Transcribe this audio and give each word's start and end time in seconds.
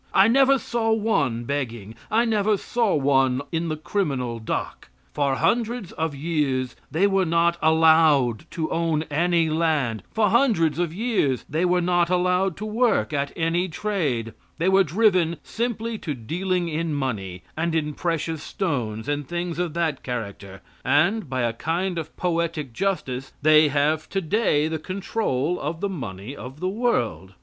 I 0.15 0.27
never 0.27 0.57
saw 0.57 0.91
one 0.91 1.43
begging. 1.43 1.93
I 2.09 2.25
never 2.25 2.57
saw 2.57 2.95
one 2.95 3.43
in 3.51 3.67
the 3.69 3.77
criminal 3.77 4.39
dock. 4.39 4.89
For 5.13 5.35
hundreds 5.35 5.91
of 5.91 6.15
years 6.15 6.75
they 6.89 7.05
were 7.05 7.23
not 7.23 7.59
allowed 7.61 8.49
to 8.49 8.71
own 8.71 9.03
any 9.11 9.47
land, 9.51 10.01
for 10.09 10.31
hundreds 10.31 10.79
of 10.79 10.91
years 10.91 11.45
they 11.47 11.65
were 11.65 11.81
not 11.81 12.09
allowed 12.09 12.57
to 12.57 12.65
work 12.65 13.13
at 13.13 13.31
any 13.35 13.69
trade; 13.69 14.33
they 14.57 14.67
were 14.67 14.83
driven 14.83 15.37
simply 15.43 15.99
to 15.99 16.15
dealing 16.15 16.67
in 16.67 16.95
money, 16.95 17.43
and 17.55 17.75
in 17.75 17.93
precious 17.93 18.41
stones, 18.41 19.07
and 19.07 19.27
things 19.27 19.59
of 19.59 19.75
that 19.75 20.01
character, 20.01 20.63
and, 20.83 21.29
by 21.29 21.41
a 21.41 21.53
kind 21.53 21.99
of 21.99 22.17
poetic 22.17 22.73
justice, 22.73 23.33
they 23.43 23.67
have 23.67 24.09
today 24.09 24.67
the 24.67 24.79
control 24.79 25.59
of 25.59 25.79
the 25.79 25.87
money 25.89 26.35
of 26.35 26.59
the 26.59 26.69
world. 26.69 27.35